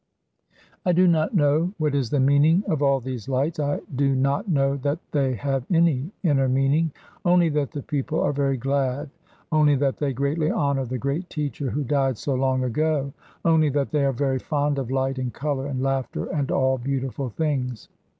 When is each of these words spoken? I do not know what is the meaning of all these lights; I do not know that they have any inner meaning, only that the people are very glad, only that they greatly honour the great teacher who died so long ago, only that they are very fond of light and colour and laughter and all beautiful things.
I 0.83 0.93
do 0.93 1.05
not 1.07 1.35
know 1.35 1.73
what 1.77 1.93
is 1.93 2.09
the 2.09 2.19
meaning 2.19 2.63
of 2.67 2.81
all 2.81 2.99
these 2.99 3.29
lights; 3.29 3.59
I 3.59 3.81
do 3.95 4.15
not 4.15 4.49
know 4.49 4.75
that 4.77 4.97
they 5.11 5.35
have 5.35 5.63
any 5.71 6.09
inner 6.23 6.49
meaning, 6.49 6.91
only 7.23 7.49
that 7.49 7.69
the 7.69 7.83
people 7.83 8.19
are 8.19 8.33
very 8.33 8.57
glad, 8.57 9.11
only 9.51 9.75
that 9.75 9.97
they 9.97 10.11
greatly 10.11 10.51
honour 10.51 10.85
the 10.85 10.97
great 10.97 11.29
teacher 11.29 11.69
who 11.69 11.83
died 11.83 12.17
so 12.17 12.33
long 12.33 12.63
ago, 12.63 13.13
only 13.45 13.69
that 13.69 13.91
they 13.91 14.03
are 14.03 14.11
very 14.11 14.39
fond 14.39 14.79
of 14.79 14.89
light 14.89 15.19
and 15.19 15.35
colour 15.35 15.67
and 15.67 15.83
laughter 15.83 16.25
and 16.25 16.49
all 16.49 16.79
beautiful 16.79 17.29
things. 17.29 17.87